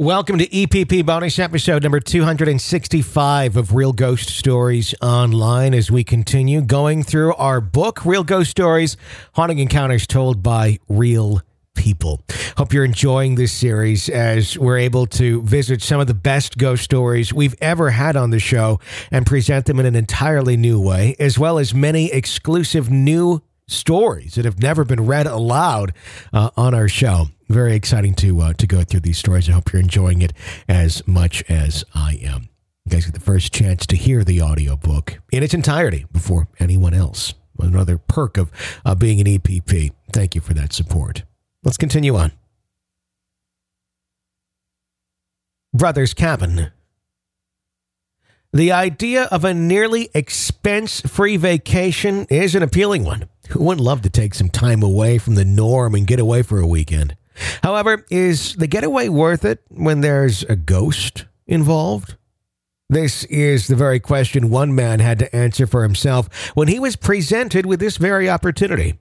[0.00, 6.62] Welcome to EPP bonus episode number 265 of Real Ghost Stories Online as we continue
[6.62, 8.96] going through our book, Real Ghost Stories
[9.34, 11.42] Haunting Encounters Told by Real
[11.74, 12.22] People.
[12.56, 16.82] Hope you're enjoying this series as we're able to visit some of the best ghost
[16.82, 18.80] stories we've ever had on the show
[19.10, 24.36] and present them in an entirely new way, as well as many exclusive new stories
[24.36, 25.92] that have never been read aloud
[26.32, 29.48] uh, on our show very exciting to uh, to go through these stories.
[29.48, 30.32] I hope you're enjoying it
[30.68, 32.48] as much as I am.
[32.84, 36.94] You guys get the first chance to hear the audiobook in its entirety before anyone
[36.94, 37.34] else.
[37.58, 38.50] Another perk of
[38.84, 39.92] uh, being an EPP.
[40.12, 41.24] Thank you for that support.
[41.62, 42.32] Let's continue on.
[45.74, 46.70] Brothers Cabin.
[48.52, 53.28] The idea of a nearly expense free vacation is an appealing one.
[53.50, 56.58] Who wouldn't love to take some time away from the norm and get away for
[56.58, 57.16] a weekend?
[57.62, 62.16] However, is the getaway worth it when there's a ghost involved?
[62.88, 66.96] This is the very question one man had to answer for himself when he was
[66.96, 68.98] presented with this very opportunity.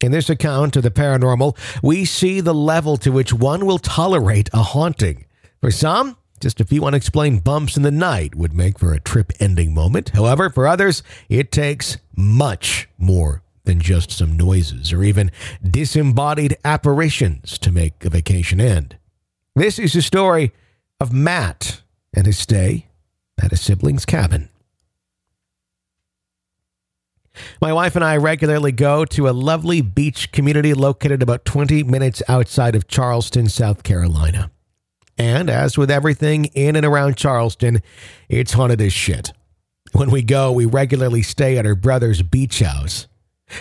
[0.00, 4.50] In this account of the paranormal, we see the level to which one will tolerate
[4.52, 5.26] a haunting.
[5.60, 9.32] For some, just a few unexplained bumps in the night would make for a trip
[9.40, 10.10] ending moment.
[10.10, 15.30] However, for others, it takes much more than just some noises or even
[15.62, 18.96] disembodied apparitions to make a vacation end.
[19.54, 20.52] This is the story
[21.00, 21.82] of Matt
[22.14, 22.88] and his stay
[23.42, 24.48] at a sibling's cabin.
[27.60, 32.22] My wife and I regularly go to a lovely beach community located about 20 minutes
[32.28, 34.50] outside of Charleston, South Carolina.
[35.16, 37.82] And as with everything in and around Charleston,
[38.28, 39.32] it's haunted as shit.
[39.92, 43.06] When we go, we regularly stay at her brother's beach house.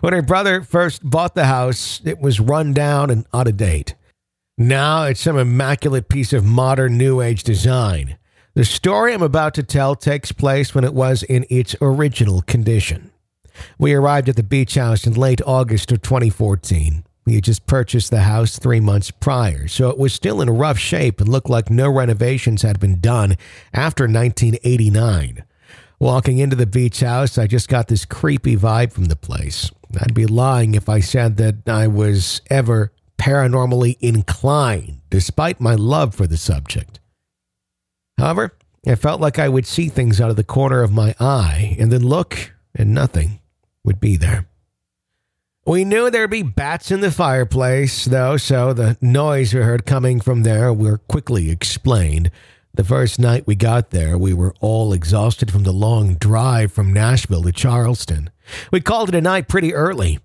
[0.00, 3.94] When her brother first bought the house, it was run down and out of date.
[4.58, 8.16] Now it's some immaculate piece of modern New Age design.
[8.54, 13.10] The story I'm about to tell takes place when it was in its original condition.
[13.78, 17.04] We arrived at the beach house in late August of 2014.
[17.26, 20.78] We had just purchased the house three months prior, so it was still in rough
[20.78, 23.36] shape and looked like no renovations had been done
[23.74, 25.44] after 1989.
[25.98, 29.70] Walking into the beach house, I just got this creepy vibe from the place.
[30.00, 36.14] I'd be lying if I said that I was ever paranormally inclined, despite my love
[36.14, 37.00] for the subject.
[38.18, 38.52] However,
[38.86, 41.90] I felt like I would see things out of the corner of my eye and
[41.90, 43.40] then look, and nothing
[43.84, 44.46] would be there.
[45.64, 50.20] We knew there'd be bats in the fireplace, though, so the noise we heard coming
[50.20, 52.30] from there were quickly explained.
[52.76, 56.92] The first night we got there, we were all exhausted from the long drive from
[56.92, 58.28] Nashville to Charleston.
[58.70, 60.18] We called it a night pretty early.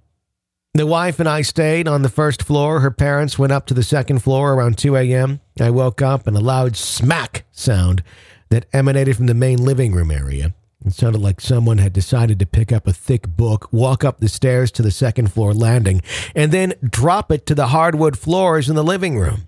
[0.74, 2.82] The wife and I stayed on the first floor.
[2.82, 5.40] Her parents went up to the second floor around 2 a.m.
[5.62, 8.04] I woke up and a loud smack sound
[8.50, 10.54] that emanated from the main living room area.
[10.86, 14.28] It sounded like someone had decided to pick up a thick book, walk up the
[14.28, 16.02] stairs to the second floor landing,
[16.36, 19.48] and then drop it to the hardwood floors in the living room.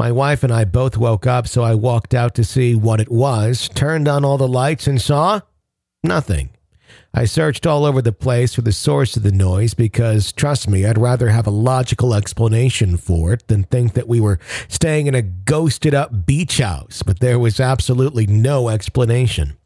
[0.00, 3.12] My wife and I both woke up, so I walked out to see what it
[3.12, 5.42] was, turned on all the lights, and saw
[6.02, 6.48] nothing.
[7.12, 10.86] I searched all over the place for the source of the noise because, trust me,
[10.86, 15.14] I'd rather have a logical explanation for it than think that we were staying in
[15.14, 19.58] a ghosted up beach house, but there was absolutely no explanation.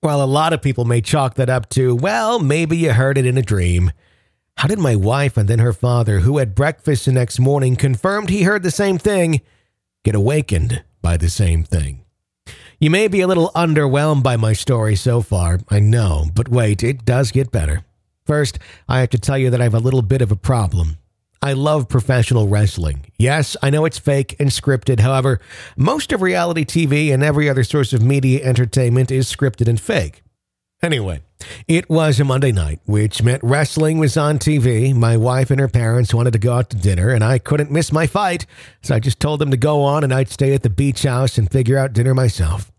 [0.00, 3.26] While a lot of people may chalk that up to, well, maybe you heard it
[3.26, 3.92] in a dream.
[4.56, 8.30] How did my wife and then her father, who had breakfast the next morning, confirmed
[8.30, 9.40] he heard the same thing,
[10.04, 12.04] get awakened by the same thing?
[12.78, 16.82] You may be a little underwhelmed by my story so far, I know, but wait,
[16.82, 17.84] it does get better.
[18.24, 18.58] First,
[18.88, 20.98] I have to tell you that I have a little bit of a problem.
[21.40, 23.06] I love professional wrestling.
[23.18, 25.00] Yes, I know it's fake and scripted.
[25.00, 25.40] However,
[25.76, 30.22] most of reality TV and every other source of media entertainment is scripted and fake.
[30.82, 31.20] Anyway,
[31.68, 34.94] it was a Monday night, which meant wrestling was on TV.
[34.94, 37.92] My wife and her parents wanted to go out to dinner, and I couldn't miss
[37.92, 38.46] my fight,
[38.82, 41.38] so I just told them to go on and I'd stay at the beach house
[41.38, 42.70] and figure out dinner myself.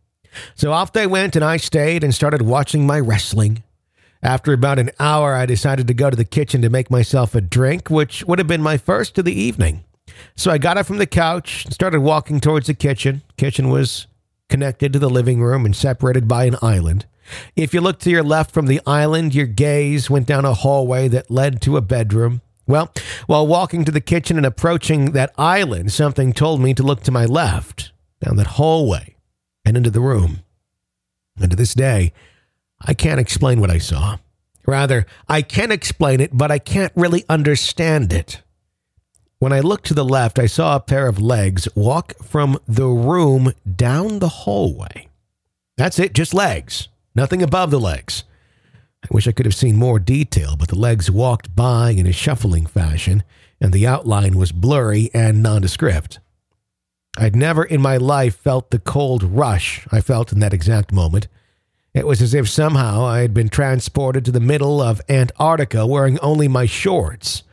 [0.55, 3.63] So off they went, and I stayed and started watching my wrestling.
[4.21, 7.41] After about an hour, I decided to go to the kitchen to make myself a
[7.41, 9.83] drink, which would have been my first of the evening.
[10.35, 13.21] So I got up from the couch and started walking towards the kitchen.
[13.37, 14.07] Kitchen was
[14.49, 17.05] connected to the living room and separated by an island.
[17.55, 21.07] If you looked to your left from the island, your gaze went down a hallway
[21.09, 22.41] that led to a bedroom.
[22.65, 22.91] Well,
[23.27, 27.11] while walking to the kitchen and approaching that island, something told me to look to
[27.11, 27.91] my left,
[28.23, 29.15] down that hallway,
[29.65, 30.39] and into the room.
[31.39, 32.13] And to this day,
[32.79, 34.17] I can't explain what I saw.
[34.65, 38.41] Rather, I can explain it, but I can't really understand it.
[39.39, 42.87] When I looked to the left, I saw a pair of legs walk from the
[42.87, 45.09] room down the hallway.
[45.75, 48.23] That's it, just legs, nothing above the legs.
[49.03, 52.13] I wish I could have seen more detail, but the legs walked by in a
[52.13, 53.23] shuffling fashion,
[53.59, 56.19] and the outline was blurry and nondescript.
[57.17, 61.27] I'd never in my life felt the cold rush I felt in that exact moment.
[61.93, 66.17] It was as if somehow I had been transported to the middle of Antarctica wearing
[66.19, 67.43] only my shorts.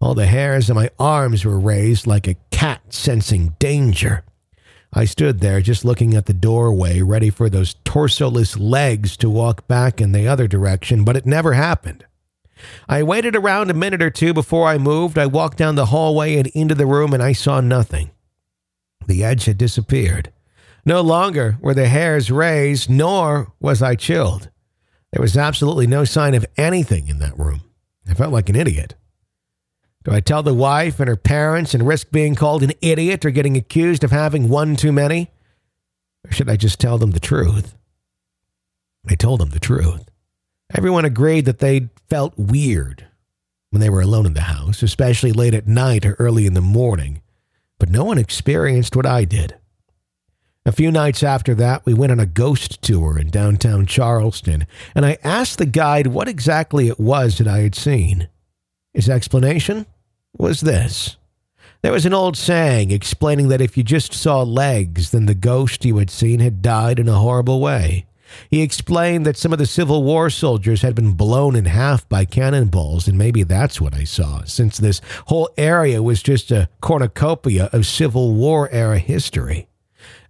[0.00, 4.24] All the hairs on my arms were raised like a cat sensing danger.
[4.92, 9.68] I stood there just looking at the doorway, ready for those torsoless legs to walk
[9.68, 12.04] back in the other direction, but it never happened.
[12.88, 15.16] I waited around a minute or two before I moved.
[15.16, 18.10] I walked down the hallway and into the room, and I saw nothing.
[19.06, 20.32] The edge had disappeared.
[20.84, 24.50] No longer were the hairs raised, nor was I chilled.
[25.12, 27.62] There was absolutely no sign of anything in that room.
[28.08, 28.94] I felt like an idiot.
[30.04, 33.30] Do I tell the wife and her parents and risk being called an idiot or
[33.30, 35.30] getting accused of having one too many?
[36.26, 37.74] Or should I just tell them the truth?
[39.06, 40.08] I told them the truth.
[40.74, 43.06] Everyone agreed that they felt weird
[43.70, 46.60] when they were alone in the house, especially late at night or early in the
[46.60, 47.20] morning,
[47.78, 49.56] but no one experienced what I did.
[50.66, 55.06] A few nights after that, we went on a ghost tour in downtown Charleston, and
[55.06, 58.28] I asked the guide what exactly it was that I had seen.
[58.92, 59.86] His explanation
[60.40, 61.16] was this.
[61.82, 65.84] There was an old saying explaining that if you just saw legs, then the ghost
[65.84, 68.06] you had seen had died in a horrible way.
[68.50, 72.24] He explained that some of the Civil War soldiers had been blown in half by
[72.24, 77.70] cannonballs, and maybe that's what I saw, since this whole area was just a cornucopia
[77.72, 79.66] of Civil War era history.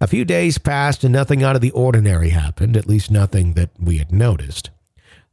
[0.00, 3.70] A few days passed and nothing out of the ordinary happened, at least nothing that
[3.78, 4.70] we had noticed.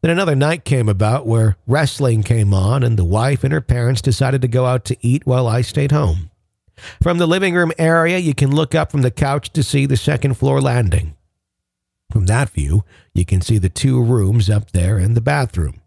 [0.07, 4.01] Then another night came about where wrestling came on, and the wife and her parents
[4.01, 6.31] decided to go out to eat while I stayed home.
[7.03, 9.97] From the living room area, you can look up from the couch to see the
[9.97, 11.17] second floor landing.
[12.09, 15.81] From that view, you can see the two rooms up there and the bathroom.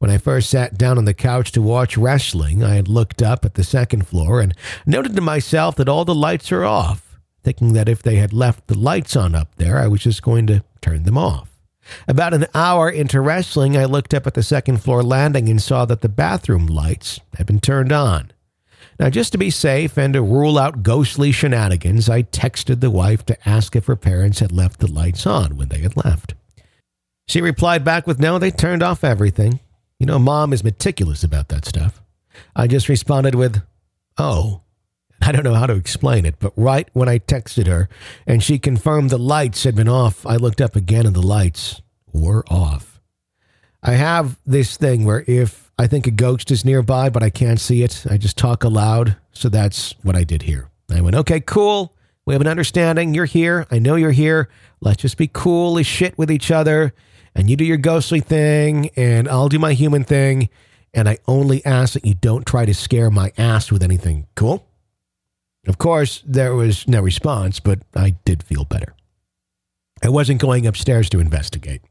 [0.00, 3.42] When I first sat down on the couch to watch wrestling, I had looked up
[3.42, 4.54] at the second floor and
[4.84, 8.66] noted to myself that all the lights are off, thinking that if they had left
[8.66, 11.51] the lights on up there, I was just going to turn them off.
[12.06, 15.84] About an hour into wrestling, I looked up at the second floor landing and saw
[15.84, 18.32] that the bathroom lights had been turned on.
[18.98, 23.24] Now, just to be safe and to rule out ghostly shenanigans, I texted the wife
[23.26, 26.34] to ask if her parents had left the lights on when they had left.
[27.26, 29.60] She replied back with no, they turned off everything.
[29.98, 32.02] You know, mom is meticulous about that stuff.
[32.54, 33.62] I just responded with,
[34.18, 34.60] oh.
[35.22, 37.88] I don't know how to explain it, but right when I texted her
[38.26, 41.80] and she confirmed the lights had been off, I looked up again and the lights
[42.12, 43.00] were off.
[43.82, 47.60] I have this thing where if I think a ghost is nearby, but I can't
[47.60, 49.16] see it, I just talk aloud.
[49.32, 50.68] So that's what I did here.
[50.90, 51.94] I went, okay, cool.
[52.24, 53.14] We have an understanding.
[53.14, 53.66] You're here.
[53.70, 54.48] I know you're here.
[54.80, 56.94] Let's just be cool as shit with each other.
[57.34, 60.50] And you do your ghostly thing, and I'll do my human thing.
[60.92, 64.26] And I only ask that you don't try to scare my ass with anything.
[64.34, 64.66] Cool?
[65.66, 68.94] Of course, there was no response, but I did feel better.
[70.02, 71.82] I wasn't going upstairs to investigate.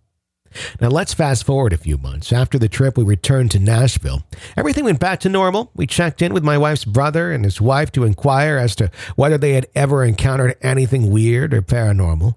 [0.81, 2.33] Now, let's fast forward a few months.
[2.33, 4.23] After the trip, we returned to Nashville.
[4.57, 5.71] Everything went back to normal.
[5.75, 9.37] We checked in with my wife's brother and his wife to inquire as to whether
[9.37, 12.35] they had ever encountered anything weird or paranormal.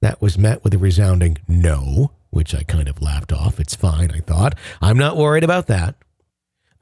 [0.00, 3.60] That was met with a resounding no, which I kind of laughed off.
[3.60, 4.54] It's fine, I thought.
[4.80, 5.96] I'm not worried about that.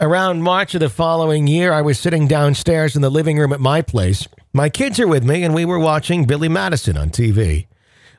[0.00, 3.58] Around March of the following year, I was sitting downstairs in the living room at
[3.58, 4.28] my place.
[4.52, 7.66] My kids are with me, and we were watching Billy Madison on TV.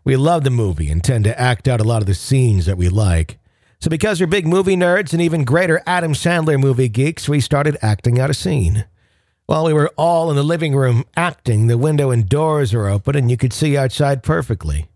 [0.03, 2.77] We love the movie and tend to act out a lot of the scenes that
[2.77, 3.39] we like.
[3.79, 7.77] So, because we're big movie nerds and even greater Adam Sandler movie geeks, we started
[7.81, 8.83] acting out a scene.
[9.45, 13.15] While we were all in the living room acting, the window and doors were open
[13.15, 14.89] and you could see outside perfectly.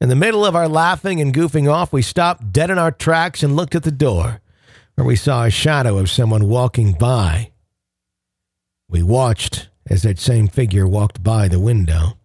[0.00, 3.42] In the middle of our laughing and goofing off, we stopped dead in our tracks
[3.42, 4.40] and looked at the door
[4.96, 7.52] where we saw a shadow of someone walking by.
[8.88, 12.18] We watched as that same figure walked by the window.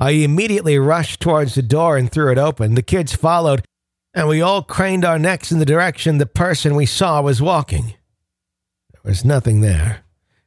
[0.00, 2.74] I immediately rushed towards the door and threw it open.
[2.74, 3.64] The kids followed,
[4.12, 7.94] and we all craned our necks in the direction the person we saw was walking.
[8.92, 10.00] There was nothing there.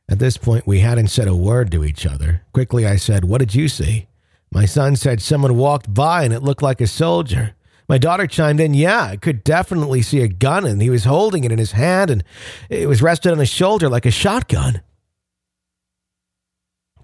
[0.10, 2.44] At this point, we hadn't said a word to each other.
[2.54, 4.08] Quickly, I said, What did you see?
[4.52, 7.56] My son said someone walked by and it looked like a soldier.
[7.88, 11.44] My daughter chimed in, Yeah, I could definitely see a gun, and he was holding
[11.44, 12.24] it in his hand, and
[12.70, 14.82] it was rested on his shoulder like a shotgun.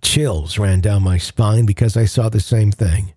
[0.02, 3.14] Chills ran down my spine because I saw the same thing.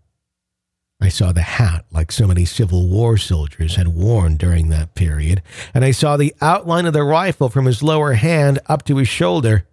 [1.00, 5.42] I saw the hat like so many Civil War soldiers had worn during that period,
[5.72, 9.08] and I saw the outline of the rifle from his lower hand up to his
[9.08, 9.66] shoulder.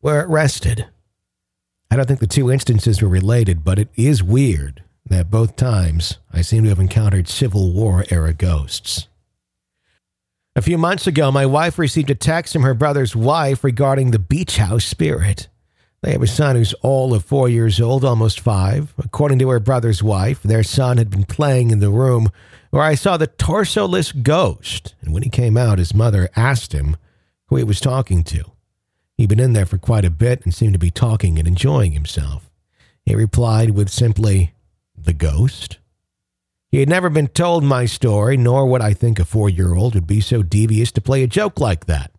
[0.00, 0.86] where it rested.
[1.90, 6.18] I don't think the two instances were related, but it is weird that both times
[6.32, 9.08] I seem to have encountered Civil War era ghosts.
[10.56, 14.18] A few months ago, my wife received a text from her brother's wife regarding the
[14.18, 15.48] beach house spirit.
[16.02, 18.94] They have a son who's all of four years old, almost five.
[18.98, 22.30] According to her brother's wife, their son had been playing in the room
[22.70, 26.96] where I saw the torso-less ghost, and when he came out, his mother asked him
[27.46, 28.44] who he was talking to.
[29.16, 31.92] He'd been in there for quite a bit and seemed to be talking and enjoying
[31.92, 32.48] himself.
[33.04, 34.52] He replied with simply,
[35.08, 35.78] The ghost?
[36.70, 39.94] He had never been told my story, nor would I think a four year old
[39.94, 42.12] would be so devious to play a joke like that.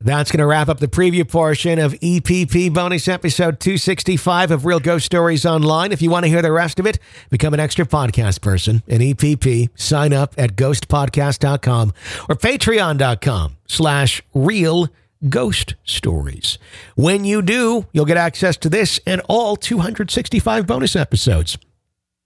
[0.00, 4.80] That's going to wrap up the preview portion of EPP bonus episode 265 of Real
[4.80, 5.92] Ghost Stories Online.
[5.92, 6.98] If you want to hear the rest of it,
[7.28, 9.68] become an extra podcast person in EPP.
[9.74, 11.92] Sign up at ghostpodcast.com
[12.30, 14.88] or patreon.com slash real
[15.28, 16.56] ghost stories.
[16.94, 21.58] When you do, you'll get access to this and all 265 bonus episodes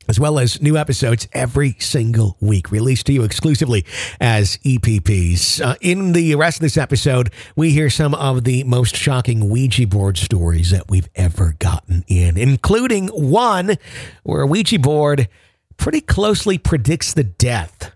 [0.09, 3.85] as well as new episodes every single week released to you exclusively
[4.21, 5.65] as EPPs.
[5.65, 9.87] Uh, in the rest of this episode, we hear some of the most shocking Ouija
[9.87, 13.77] board stories that we've ever gotten in, including one
[14.23, 15.29] where a Ouija board
[15.77, 17.93] pretty closely predicts the death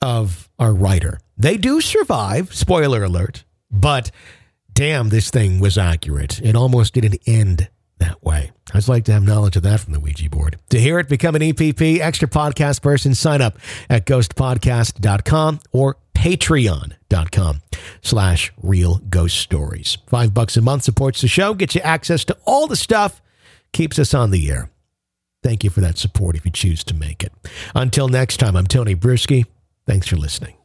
[0.00, 1.18] of our writer.
[1.36, 4.10] They do survive, spoiler alert, but
[4.72, 6.40] damn, this thing was accurate.
[6.40, 8.52] It almost didn't end that way.
[8.74, 10.58] I'd like to have knowledge of that from the Ouija board.
[10.70, 13.14] To hear it, become an EPP extra podcast person.
[13.14, 17.62] Sign up at ghostpodcast.com or patreon.com
[18.02, 19.98] slash real ghost stories.
[20.06, 23.22] Five bucks a month supports the show, gets you access to all the stuff,
[23.72, 24.70] keeps us on the air.
[25.42, 27.32] Thank you for that support if you choose to make it.
[27.74, 29.46] Until next time, I'm Tony Brueski.
[29.86, 30.57] Thanks for listening.